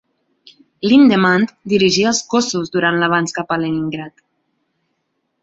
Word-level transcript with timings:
Lindemann 0.91 1.45
dirigia 1.73 2.07
els 2.13 2.23
cossos 2.33 2.73
durant 2.77 2.99
l'avanç 3.03 3.35
cap 3.37 3.55
a 3.55 3.61
Leningrad. 3.67 4.27